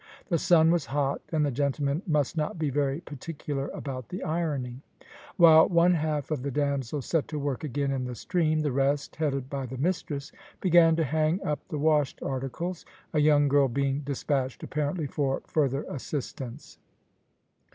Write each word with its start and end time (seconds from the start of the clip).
The 0.29 0.39
sun 0.39 0.71
was 0.71 0.87
hot, 0.87 1.21
and 1.31 1.45
the 1.45 1.51
gentlemen 1.51 2.01
must 2.07 2.35
not 2.35 2.57
be 2.57 2.71
very 2.71 3.01
particular 3.01 3.67
about 3.67 4.09
the 4.09 4.23
ironing. 4.23 4.81
While 5.37 5.69
one 5.69 5.93
half 5.93 6.31
of 6.31 6.41
the 6.41 6.49
damsels 6.49 7.05
set 7.05 7.27
to 7.27 7.37
work 7.37 7.63
again 7.63 7.91
in 7.91 8.05
the 8.05 8.15
stream, 8.15 8.61
the 8.61 8.71
rest, 8.71 9.17
headed 9.17 9.47
by 9.47 9.67
the 9.67 9.77
mistress, 9.77 10.31
began 10.59 10.95
to 10.95 11.03
hang 11.03 11.39
up 11.45 11.59
the 11.67 11.77
washed 11.77 12.19
articles, 12.23 12.83
a 13.13 13.19
young 13.19 13.47
girl 13.47 13.67
being 13.67 13.99
despatched 13.99 14.63
apparently 14.63 15.05
for 15.05 15.43
further 15.45 15.83
assistance. 15.83 16.79